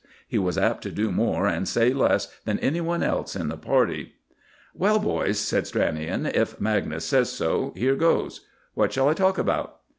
[0.27, 3.55] He was apt to do more and say less than any one else in the
[3.55, 4.13] party.
[4.73, 8.41] "Well, boys," said Stranion, "if Magnus says so, here goes.
[8.73, 9.77] What shall I talk about?"